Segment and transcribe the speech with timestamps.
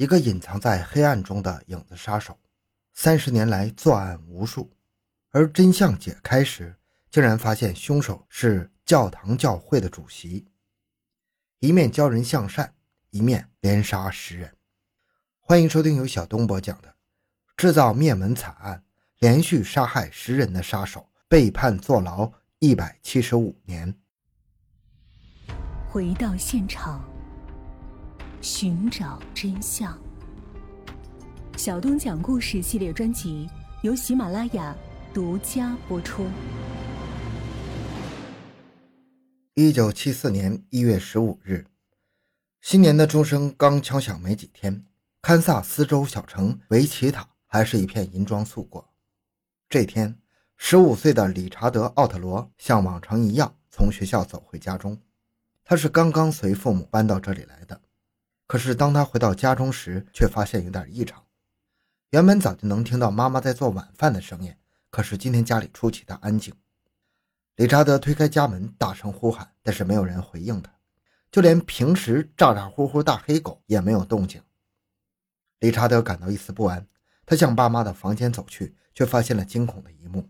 [0.00, 2.34] 一个隐藏在黑暗中的影子杀手，
[2.94, 4.70] 三十年来作案无数，
[5.28, 6.74] 而真相解开时，
[7.10, 10.46] 竟然发现凶手是教堂教会的主席。
[11.58, 12.72] 一面教人向善，
[13.10, 14.56] 一面连杀十人。
[15.38, 16.94] 欢迎收听由小东播讲的
[17.54, 18.82] 制造灭门惨案，
[19.18, 23.94] 连续杀害十人的杀手被判坐牢一百七十五年。
[25.90, 27.04] 回到现场，
[28.40, 29.96] 寻找真相。
[31.56, 33.46] 小东讲故事系列专辑
[33.82, 34.74] 由喜马拉雅
[35.12, 36.26] 独家播出。
[39.54, 41.66] 一九七四年一月十五日，
[42.62, 44.86] 新年的钟声刚敲响没几天，
[45.20, 48.88] 堪萨斯州小城维奇塔还是一片银装素裹。
[49.68, 50.18] 这天，
[50.56, 54.96] 十五岁的理查德·奥特罗像往常一样从学校走回家中。
[55.62, 57.80] 他是刚刚随父母搬到这里来的，
[58.50, 61.24] 可是当他回到家中时，却发现有点异常。
[62.08, 64.52] 原本早就能听到妈妈在做晚饭的声音，
[64.90, 66.52] 可是今天家里出奇的安静。
[67.54, 70.72] 理查德推开家门，大声呼喊，但是没有人回应他，
[71.30, 74.42] 就连平时咋咋呼呼大黑狗也没有动静。
[75.60, 76.84] 理查德感到一丝不安，
[77.24, 80.28] 他向爸妈的房间走去，却发现了惊恐的一幕：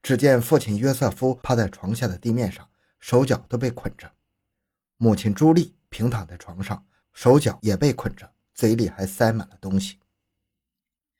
[0.00, 4.12] 只见父亲约瑟夫趴在床下的地面上，手脚都被捆着。
[4.98, 9.98] 母亲朱莉平躺在床上，手脚也被捆着，嘴里还塞满了东西。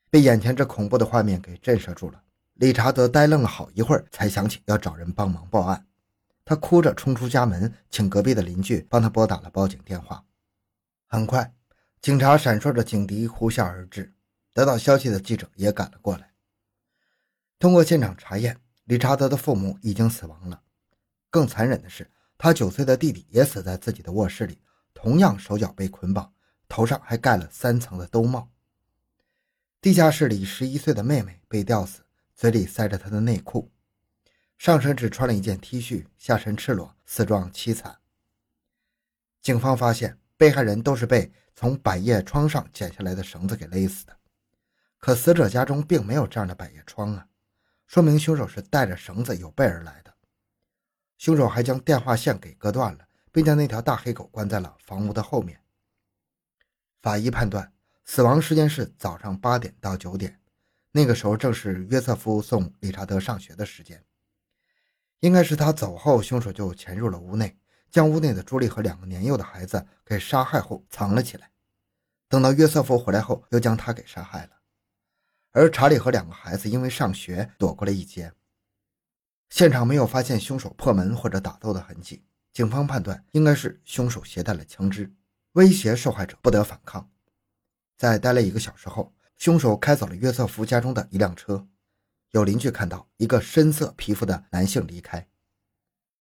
[0.09, 2.21] 被眼前这恐怖的画面给震慑住了，
[2.53, 5.87] 理查德呆愣了好一会儿，才想起要找人帮忙报案。
[6.43, 10.23] 他哭着冲出家门，请隔壁的邻居帮他拨打了报警电话。
[11.07, 11.53] 很快，
[12.01, 14.13] 警察闪烁着警笛呼啸而至，
[14.53, 16.33] 得到消息的记者也赶了过来。
[17.57, 20.61] 通过现场查验，理查德的父母已经死亡了。
[21.29, 22.11] 更残忍的是。
[22.37, 24.59] 他九岁的弟弟也死在自己的卧室里，
[24.95, 26.33] 同样手脚被捆绑，
[26.67, 28.49] 头上还盖了三层的兜帽。
[29.79, 32.01] 地下室里，十一岁的妹妹被吊死，
[32.33, 33.71] 嘴里塞着她的内裤，
[34.57, 37.99] 上身只穿了一件 T 恤，下身赤裸，死状凄惨。
[39.43, 44.17] 警方发现，被害人都是被从百叶窗上剪下来的绳子给勒死的，
[44.97, 47.27] 可死者家中并没有这样的百叶窗啊，
[47.85, 50.11] 说明凶手是带着绳子有备而来的。
[51.17, 55.59] 凶手还将电话线给割断了，并将那条大黑狗关在了房屋的后面。
[57.01, 57.73] 法医判断，
[58.05, 60.39] 死亡时间是早上八点到九点，
[60.93, 64.01] 那个时候正是约瑟夫送理查德上学的时间。
[65.19, 67.57] 应该是他走后，凶手就潜入了屋内，
[67.91, 71.51] 将屋内的朱莉和两个年幼的孩子给杀害后藏了起来。
[72.29, 74.51] 等到约瑟夫回来后，又将他给杀害了。
[75.51, 78.31] 而查理和两个孩子因为上学躲过了一劫。
[79.49, 82.23] 现场没有发现凶手破门或者打斗的痕迹，
[82.55, 85.13] 警方判断应该是凶手携带了枪支，
[85.51, 87.09] 威胁受害者不得反抗。
[87.97, 91.67] 在待了一个小时后，凶手开走了约瑟夫家中的一辆车。
[92.31, 95.27] 有邻居看到一个深色皮肤的男性离开。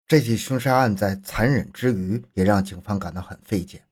[0.07, 3.85] 这起凶杀案在残忍之余，也让警方感到很费解。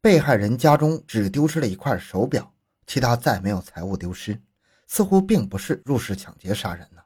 [0.00, 2.50] 被害人家中只丢失了一块手表，
[2.86, 4.40] 其他再没有财物丢失，
[4.86, 7.02] 似乎并不是入室抢劫杀人呢。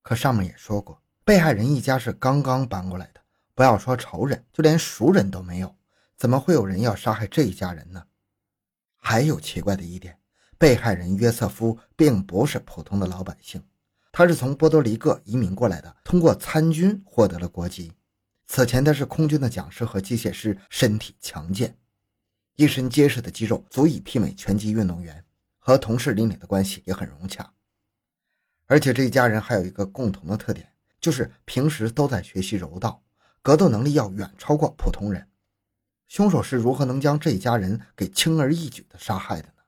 [0.00, 3.20] 可上面也说过，被害人一家是刚刚搬过来的，
[3.54, 5.74] 不要说仇人，就连熟人都没有，
[6.16, 8.04] 怎么会有人要杀害这一家人呢？
[8.96, 10.18] 还有奇怪的一点，
[10.58, 13.62] 被害人约瑟夫并不是普通的老百姓，
[14.10, 17.92] 他是从波多黎各移民过来的，通过参军获得了国籍。
[18.46, 21.78] 此前他是空军的讲师和机械师，身体强健，
[22.56, 25.24] 一身结实的肌肉足以媲美拳击运动员，
[25.58, 27.52] 和同事邻里的关系也很融洽。
[28.66, 33.02] 而且这一家人还有一个共同的特点，就是平时都在学习柔道，
[33.44, 35.28] 格斗能力要远超过普通人。
[36.08, 39.62] 凶手是如何能将这一家人给轻而易举的杀害的呢？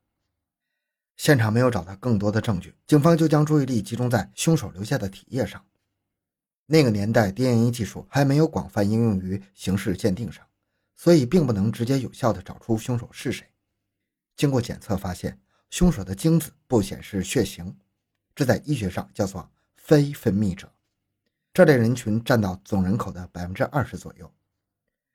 [1.19, 5.63] 现场没有找到更多的证据，警方就将注意力集中在凶手留下的体液上。
[6.65, 10.43] 那个年代，DNA 技术还没有广泛应用于刑事鉴定上，
[10.95, 13.47] 所以并不能直接有效的找出凶手是谁。
[14.37, 15.39] 经过检测发现，
[15.69, 17.77] 凶手的精子不显示血型。
[18.35, 20.73] 这在医学上叫做非分泌者，
[21.57, 24.31] 这类人群占到总人口的百分之二十左右。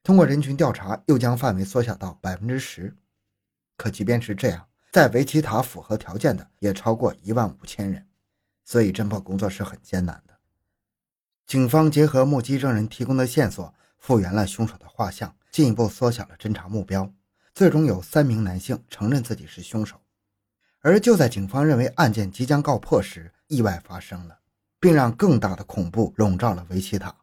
[0.02, 2.98] 通过人群调查，又将范围缩小到百分之十。
[3.78, 8.08] 可即便是这样，在维奇塔符合条件的也超过一万五千人，
[8.66, 10.34] 所以侦破工作是很艰难的。
[11.46, 17.14] 警方结合目击证人提供的线索，复原了凶手的画像，进一步缩小了侦查目标。
[17.54, 20.02] 最终有三名男性承认自己是凶手。
[20.80, 24.40] 而就在警方认为案件即将告破时，意外发生了，
[24.81, 27.16] 并让更大的恐怖笼罩了维奇塔。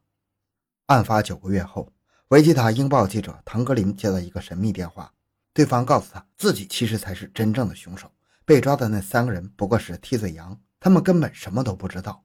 [0.86, 1.92] 案发九个月后，
[2.28, 5.12] 维奇塔《英报》记者唐格林接到一个神秘电话，
[5.52, 8.10] 对方告诉他自己其实才是真正的凶手，
[8.44, 12.24] 被抓的那三个人不过是替罪羊，他们根本什么都不知道，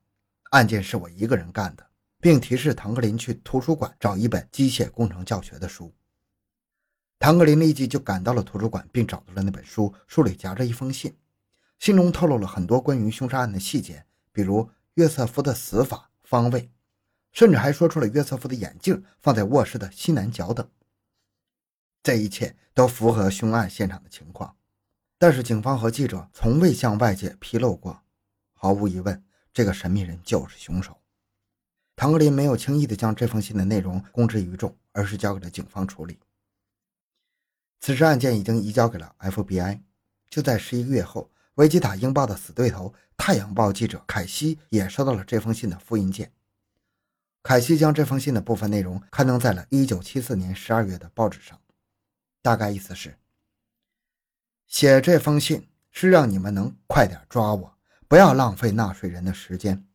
[0.51, 1.83] 案件是我一个人干的，
[2.21, 5.91] 并提示唐格林去图书馆找一本机械工程教学的书。
[7.17, 11.15] 唐格林立即就赶到了图书馆，并找到了那本书，书里夹着一封信，
[11.79, 16.71] 信中透露了很多关于凶杀案的细节，比如约瑟夫的死法、方位，
[17.31, 20.69] 甚至还说出了约瑟夫的眼镜放在卧室的西南角等。
[22.03, 24.55] 这一切都符合凶案现场的情况，
[25.17, 28.01] 但是警方和记者从未向外界披露过。
[28.53, 29.23] 毫无疑问，
[29.53, 30.99] 这个神秘人就是凶手。
[31.95, 36.19] 唐格林没有轻易地将这封信的内容公之于众，而是交给了警方处理。
[37.79, 39.81] 此时案件已经移交给了 FBI。
[40.29, 46.31] 就在十一个月后，维吉塔英报的死对头《太阳报》记者凯西也收到了这封信的复印件。
[47.43, 51.61] 凯西将这封信的部分内容刊登在了1974年12月的报纸上，
[52.41, 53.17] 大概意思是：
[54.65, 57.77] 写这封信是让你们能快点抓我，
[58.07, 59.85] 不要浪费纳税人的时间。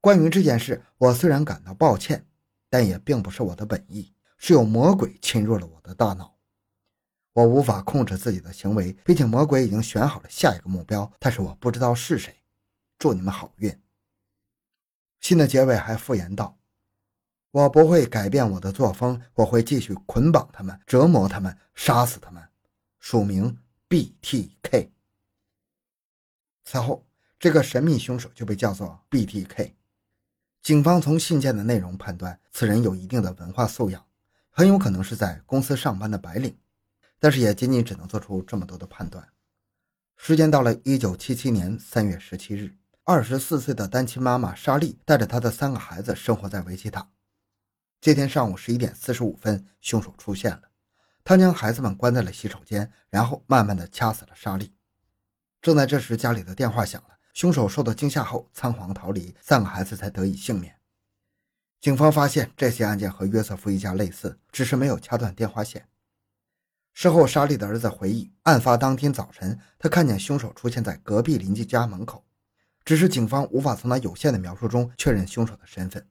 [0.00, 2.26] 关于这件事，我虽然感到抱歉，
[2.68, 6.31] 但也并不是我的本意，是有魔鬼侵入了我的大脑。
[7.34, 12.42] 我无法控制自己的行为，毕竟魔鬼已经选好了下一个目标，但是我不知道是谁。
[12.98, 13.80] 祝你们好运。
[15.20, 16.58] 信的结尾还附言道
[17.50, 22.42] ：“我不会改变我的作风，我会继续捆绑他们，折磨他们，杀死他们。”
[23.00, 23.58] 署名
[23.88, 24.90] BTK。
[26.64, 27.04] 此后，
[27.38, 29.72] 这个神秘凶手就被叫做 BTK。
[30.62, 34.04] 警方从信件的内容判断，此人有一定的文化素养，
[34.50, 36.56] 很有可能是在公司上班的白领。
[37.22, 39.28] 但是也仅仅只能做出这么多的判断。
[40.16, 42.74] 时间到了一九七七年三月十七日，
[43.04, 47.08] 二十四岁的单亲妈妈莎莉带着她的三个孩子生活在维吉塔。
[48.00, 50.62] 这天上午十一点四十五分，凶手出现了。
[51.22, 54.74] 他将孩子们关在了洗手间，然后慢慢的掐死了莎莉。
[55.60, 57.10] 正在这时，家里的电话响了。
[57.34, 60.74] 凶手受到惊吓后仓皇逃离，三个孩子才得以幸免。
[61.80, 65.88] 警方发现这些案件和约瑟夫一家类似，只是没有掐断电话线。
[66.94, 72.24] 事后，莎莉的儿子回忆，案发当天早晨，他看见凶手出现在隔壁邻居家门口，
[72.84, 76.06] 只是警方无法从他有限的描述中确认凶手的身份。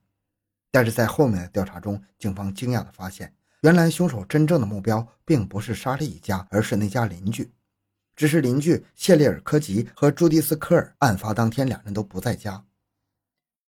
[0.72, 7.54] 但是在后面的调查中，警方惊讶地发现，原来凶手真正的目标并不是莎莉一家，而是那家邻居。
[8.16, 12.66] 只是邻居谢利尔·科吉和朱迪斯·科尔案发当天两人都不在家。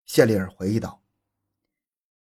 [0.04, 1.02] 谢利尔回忆道：“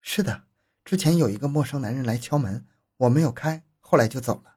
[0.01, 0.44] 是的，
[0.85, 2.65] 之前有一个陌生男人来敲门，
[2.97, 4.50] 我没有开，后来就走了。”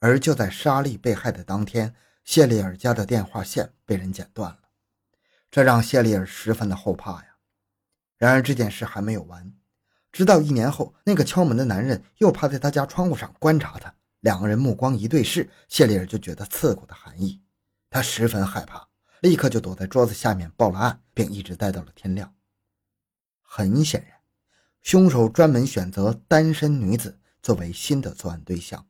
[0.00, 4.60] 而就在莎莉被害的当天，谢丽尔家的电话线被人剪断了，
[5.50, 7.36] 这让谢丽尔十分的后怕呀。
[8.16, 9.52] 然而这件事还没有完，
[10.12, 17.42] 直到一年后，那个敲门的男人又趴在他家窗户上观察他，两个人目光一对视，谢丽尔就觉得刺骨的寒意，
[17.90, 18.88] 他十分害怕，
[19.20, 22.34] 立刻就躲在桌子下面报了案，并一直待到了天亮。
[23.40, 24.18] 很显然，
[24.82, 28.86] 凶手专门选择单身女子作为新的作案对象。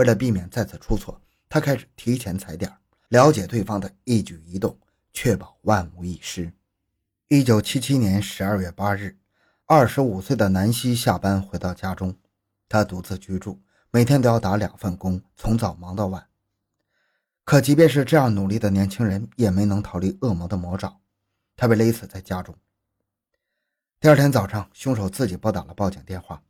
[0.00, 2.74] 为了避免再次出错，他开始提前踩点，
[3.08, 4.74] 了解对方的一举一动，
[5.12, 6.50] 确保万无一失。
[7.28, 9.18] 一九七七年十二月八日，
[9.66, 12.16] 二十五岁的南希下班回到家中，
[12.66, 13.60] 他独自居住，
[13.90, 16.26] 每天都要打两份工，从早忙到晚。
[17.44, 20.98] 可即便是这样努力的年轻人，也没能逃离恶魔的魔爪，
[21.58, 22.56] 他被勒死在家中。
[24.00, 26.42] 第二天早上，凶手自己拨打了报警电话。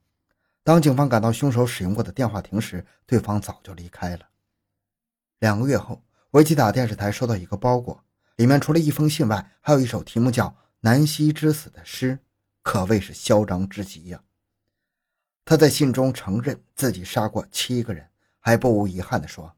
[0.71, 4.29] 当警方赶到凶手使用过的电话亭时，对方早就离开了。
[5.41, 8.05] 两个月后，维吉塔电视台收到一个包裹，
[8.37, 10.47] 里面除了一封信外，还有一首题目叫
[10.79, 12.21] 《南希之死》的诗，
[12.63, 14.23] 可谓是嚣张至极呀。
[15.45, 18.09] 他在信中承认自己杀过七个人，
[18.39, 19.57] 还不无遗憾地说：“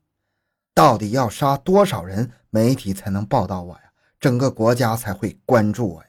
[0.72, 3.92] 到底要杀多少人，媒体才能报道我呀？
[4.18, 6.08] 整个国家才会关注我呀？”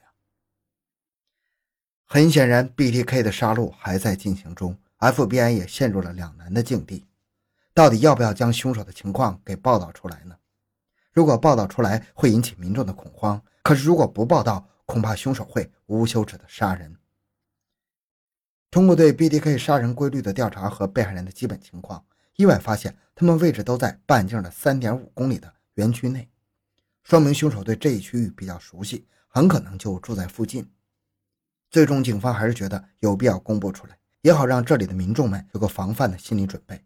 [2.08, 4.78] 很显然，BTK 的杀戮还在进行中。
[4.98, 7.06] FBI 也陷入了两难的境地，
[7.74, 10.36] 到底要不要将凶手的情况给报道出来呢？
[11.12, 16.96] 如果报道出来，会引起民众的恐慌；可是如果不报道，恐怕凶手会无休止的杀人。
[18.70, 22.04] 通过对 BDK 杀人规律的调查和被害人的基本情况，
[22.36, 26.28] 意外发现他们位置都在半径的3.5公里的园区内，
[27.04, 30.68] 说明凶手对这一区域比较熟悉，很可能就住在附近。
[31.70, 33.96] 最终，警方还是觉得有必要公布出来。
[34.24, 36.82] 也好让这里的民众们有个防范的心理准备。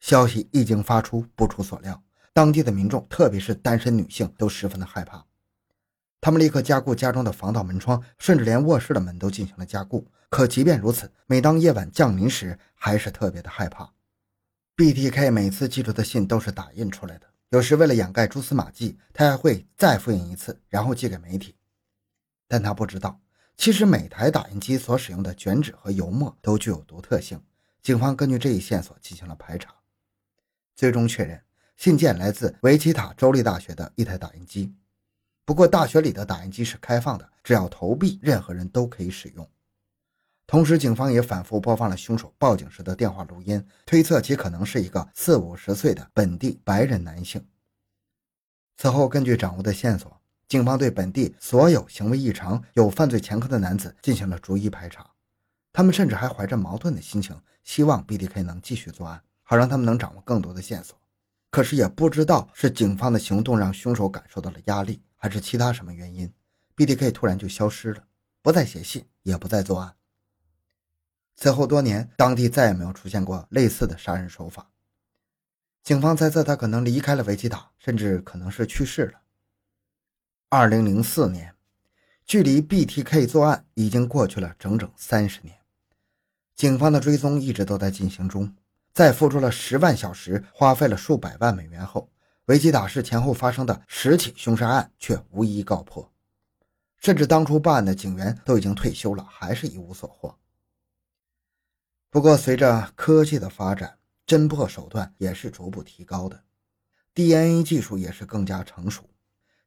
[0.00, 2.02] 消息一经发出，不出所料，
[2.32, 5.24] 当地的民众，特别是单身女性，都十分的害怕。
[6.20, 10.10] 他们立刻加固家中的防盗门窗，甚至连卧室的门都进行了加固。
[10.28, 13.88] 可即便如此，每当夜晚降临时，还是特别的害怕。
[14.76, 21.54] BTK 每次寄出的信都是打印出来的，有时为了掩盖蛛丝马迹，他还会再复印一次，然后寄给媒体。
[22.48, 23.20] 但他不知道，
[23.60, 27.38] 其实每台打印机所使用的卷纸和油墨都具有独特性。
[27.82, 29.74] 警方根据这一线索进行了排查，
[30.74, 31.38] 最终确认
[31.76, 34.74] 信件来自维吉塔州立大学的一台打印机。
[35.44, 39.46] 不过，大学里的打印机是开放的，只要投币，任何人都可以使用。
[40.46, 47.46] 同时，警方也反复播放了凶手报警时的电话录音，推测其可能是一个四五十岁的本地白人男性。
[48.78, 50.18] 此后，根据掌握的线索，
[50.50, 55.08] 警方对本地所有行为异常、有犯罪前科的男子进行了逐一排查。
[55.72, 60.98] 他们甚至还怀着矛盾的心情，希望 BDK 能继续作案，好让他们能掌握更多的线索。
[61.52, 66.28] 可是，也不知道是警方的行动让凶手感受到了压力，还是其他什么原因
[66.74, 68.02] ，BDK 突然就消失了，
[68.42, 69.94] 不再写信，也不再作案。
[71.36, 74.68] 此后多年，当地再也没有出现过类似的杀人手法。
[75.84, 79.20] 警方猜测他可能离开了维基塔，甚至可能是去世了。
[80.52, 81.54] 二零零四年，
[82.26, 85.56] 距离 BTK 作案已经过去了整整三十年，
[86.56, 88.52] 警方的追踪一直都在进行中。
[88.92, 92.10] 在付出了十万小时、花费了数百万美元后，
[92.46, 96.10] 维基塔市前后发生的十起凶杀案却无一告破，
[96.98, 100.36] 甚至当初办案的警员都已经退休了，还是一无所获。
[102.10, 106.42] 不过，随着科技的发展，侦破手段也是逐步提高的
[107.14, 109.08] ，DNA 技术也是更加成熟。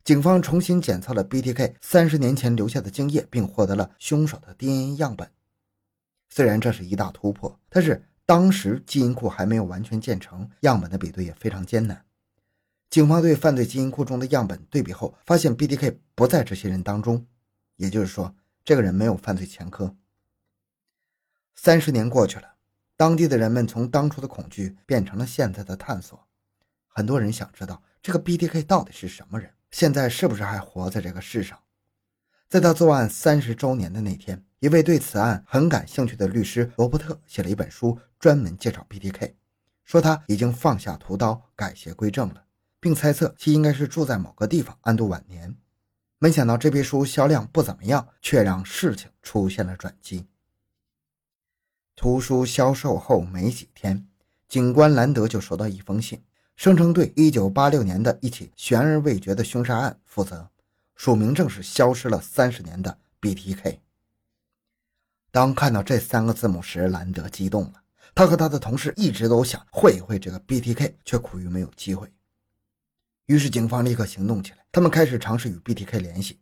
[0.04, 5.32] 警方重新检测了 BTK 三十年前留下的精液，并获得了凶手的 DNA 样本。
[6.30, 12.04] 虽然这是一大突破，但是当时基因库还没有完全建成，样本的比对也非常艰难。
[12.90, 17.26] 警方对犯罪基因库中的样本对比后，发现 BTK 不在这些人当中，
[17.78, 19.96] 也就是说，这个人没有犯罪前科。
[21.56, 22.56] 三十年过去了，
[22.98, 26.28] 当地的人们从当初的恐惧变成了现在的探索。
[26.88, 31.60] 很多人想知道这个 BTK 到底是什么人，现在是不是还活在这个世上？
[32.48, 39.34] 在他作案三十周年的那天，一位对此案很感兴趣的律师罗伯特写了一本书，专门介绍 BTK，
[39.84, 42.44] 说他已经放下屠刀，改邪归正了，
[42.80, 45.58] 并猜测其应该是住在某个地方安度晚年。
[46.20, 50.28] 没想到这批书销量不怎么样，却让事情出现了转机。
[51.96, 54.08] 图书销售后没几天，
[54.48, 56.24] 警官兰德就收到一封信，
[56.56, 60.50] 声称对1986年的一起悬而未决的凶杀案负责，
[60.96, 63.80] 署名正是消失了三十年的 BTK。
[65.32, 67.84] 当看到这三个字母时，兰德激动了。
[68.16, 72.08] 他和他的同事一直都想会一会这个 BTK，却苦于没有机会。
[73.26, 76.40] 于是警方立刻行动起来，他们开始尝试与 BTK 联系。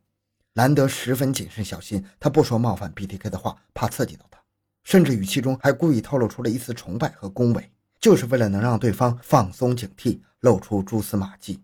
[0.55, 4.37] 兰德十分谨慎小心，他不说冒犯 BTK 的话，怕刺激到他。
[4.83, 11.61] 甚至语气中还故意透露出了一丝崇拜和恭维，就是为了能让对方放松警惕，露出蛛丝马迹。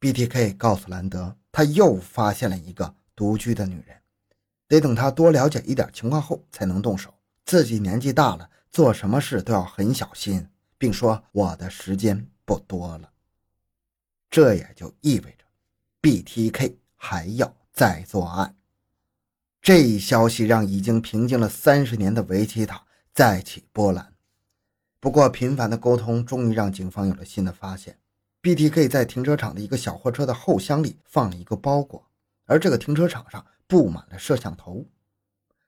[0.00, 4.00] BTK 告诉兰德，他又发现了一个独居的女人，
[4.66, 7.12] 得等他多了解一点情况后才能动手。
[7.44, 13.10] 自己年纪大了，做什么事都要很小心，并说：“我的时间不多了。”
[14.30, 15.44] 这也就意味着
[16.00, 18.56] ，BTK 还要再作案。
[19.60, 24.13] 这一消息让已经平静了三十年的维奇塔再起波澜。
[25.04, 27.98] 不过，频繁的沟通终于让警方有了新的发现。
[28.40, 32.08] BTK 在停车场的一个小货车的后箱里放了一个包裹，
[32.46, 34.86] 而这个停车场上布满了摄像头。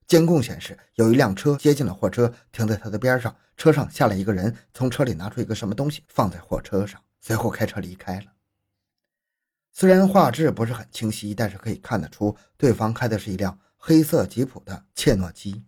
[0.07, 8.33] 监控显示，有一辆车接近了货车，停在他的边上，车上下来一个人，从车里拿出一个什么东西放在货车上，随后开车离开了。
[9.71, 13.59] 虽然画质不是很清晰，但是可以看得出，对方开的是一辆。
[13.77, 15.63] 黑色吉普的切诺基。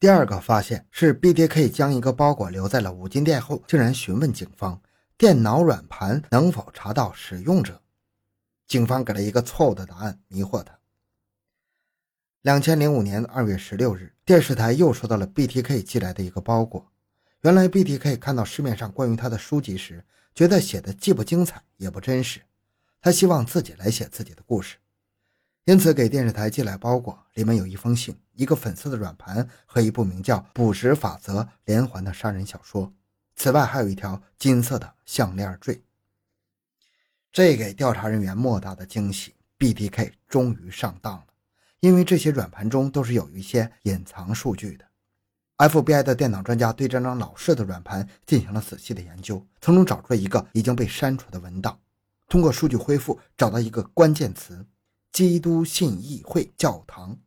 [0.00, 4.80] 第二个发现是 BTK 将一个包裹留在了五金店后，竟然询问警方
[5.18, 7.82] 电脑软盘能否查到使用者。
[8.66, 10.78] 警方给了一个错误的答案，迷惑他。
[12.40, 16.90] 两千零五年二月十六日，电视台又收到了 BTK 寄来的一个包裹。
[17.42, 20.02] 原来 BTK 看到市面上关于他的书籍时，
[20.34, 22.40] 觉得写的既不精彩也不真实，
[23.02, 24.78] 他希望自己来写自己的故事。
[25.70, 32.92] 因此，给电视台寄来包裹，里面有一封信、一个粉色的软盘和一部名叫《捕食法则》连环的杀人小说。
[33.36, 35.80] 此外，还有一条金色的项链坠。
[37.30, 41.26] 这给调查人员莫大的惊喜，BTK 终于上当了。
[41.78, 44.84] 因为这些软盘中都是有一些隐藏数据的。
[45.58, 51.78] FBI 的电脑专家对这张老式的软盘进行了仔细的研究，从中找出了一个已经被删除的文档。
[52.28, 54.66] 通过数据恢复，找到一个关键词。
[55.12, 57.18] 基督信义会教堂，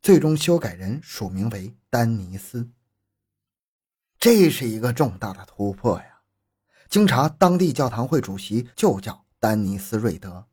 [0.00, 2.70] 最终修改人署名为丹尼斯。
[4.18, 6.20] 这是一个重大的突破呀！
[6.88, 10.46] 经查，当地教堂会主席就叫丹尼斯·瑞德。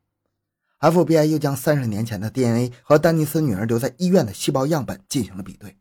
[0.80, 5.78] FBI 又将三十年前的 DNA 和丹尼斯女儿留在医院的细胞样本进行了比对，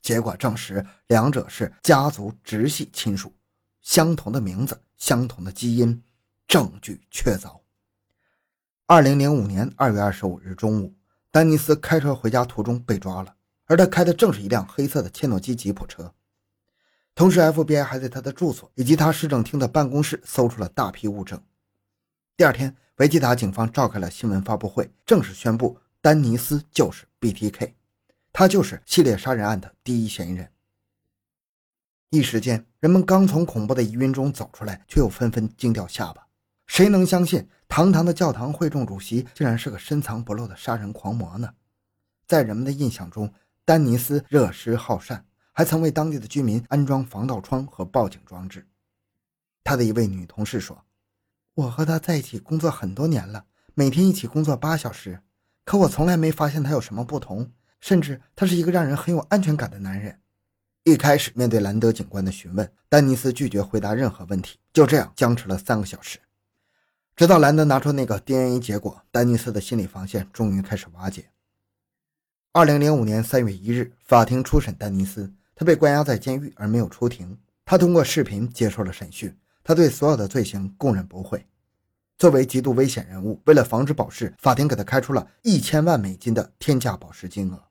[0.00, 3.32] 结果证实两者是家族直系亲属，
[3.80, 6.00] 相同的名字，相同的基因，
[6.46, 7.63] 证据确凿。
[8.86, 10.94] 二零零五年二月二十五日中午，
[11.30, 16.12] 丹尼斯开车回家途中被抓了，而他开的正是一辆黑色的切诺基吉普车。
[17.14, 21.40] 同时，FBI 还在他的住所以及他市政厅的办公室搜出了大批物证。
[22.36, 22.76] 第二天。
[22.98, 27.72] 维吉塔警方召开了新闻发布会，正式宣布丹尼斯就是 BTK，
[28.32, 30.48] 他就是系列杀人案的第一嫌疑人。
[32.10, 36.23] 一时间，人们刚从恐怖的疑云中走出来，却又纷纷惊掉下巴。
[36.66, 41.54] 谁能相信，堂堂的教堂会众主席竟然是个深藏不露的杀人狂魔呢？
[42.26, 43.32] 在人们的印象中，
[43.64, 48.66] 丹尼斯热施好善，还曾为当地的居民安装防盗窗和报警装置。
[49.62, 50.84] 他的一位女同事说。
[51.54, 53.44] 我和他在一起工作很多年了，
[53.74, 55.20] 每天一起工作八小时，
[55.64, 57.48] 可我从来没发现他有什么不同，
[57.80, 60.18] 甚至他是一个让人很有安全感的男人。
[60.82, 66.18] 一开始面对兰德警官的询问，丹尼斯拒绝回答任何问题，就这样僵持了三个小时，
[67.16, 71.30] 直到兰德拿出那个 DNA 结果，丹尼斯的心理防线终于开始瓦解。
[72.50, 79.32] 二零零五年三月一日，法庭初审丹尼斯，他被关押在监狱而没有出庭，他通过视频接受了审讯。
[79.62, 81.46] 他对所有的罪行供认不讳。
[82.18, 87.62] 作为极度危险人物，为了防止保释，法庭给他开出了一千万美金的天价保释金额。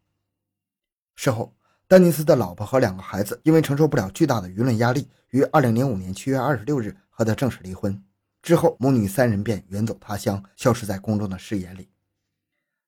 [1.16, 1.54] 事后，
[1.86, 8.02] 丹尼斯的老婆和两个孩子因为承受不了巨大的舆论压力，于二零零五年七月二十六日和他正式离婚。
[8.44, 11.90] 之后，母女三人便远走他乡，消失在公众的视野里。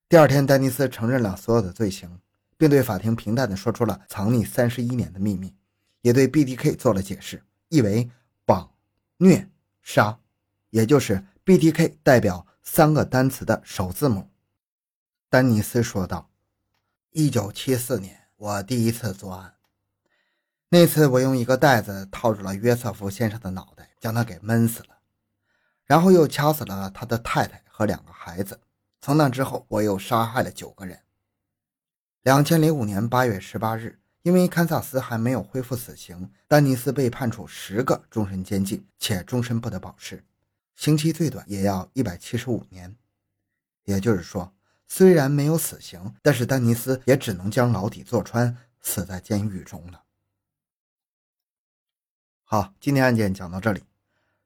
[0.07, 2.19] 第二天，丹尼斯承认了所有的罪行，
[2.57, 5.55] 并对法庭平淡地说出了藏匿三十一年的秘密，
[6.01, 8.11] 也对 BDK 做了解释，意为
[8.45, 8.69] 绑。
[9.17, 9.49] 虐
[9.81, 10.19] 杀，
[10.71, 14.29] 也就是 B D K 代表三个单词的首字母。
[15.29, 16.29] 丹尼斯说道
[17.11, 19.53] ：“一九七四年，我第一次作案。
[20.67, 24.94] 那次，我用一个袋子套住了约瑟夫先生的脑袋，将他给闷死了，
[25.85, 28.59] 然后又掐死了他的太太和两个孩子。
[29.01, 30.99] 从那之后，我又杀害了九个人。
[32.23, 40.25] 两千零五年八月十八日。”因为堪萨斯还没有恢复死刑，丹尼斯被判处十个终身监禁，且终身不得保释，
[40.75, 42.95] 刑期最短也要一百七十五年。
[43.83, 44.51] 也就是说，
[44.87, 50.01] 虽然没有死刑，但是丹尼斯也只能将牢底坐穿，死在监狱中了。
[52.45, 53.83] 好，今天案件讲到这里。